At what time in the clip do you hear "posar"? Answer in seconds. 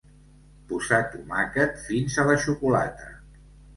0.69-1.01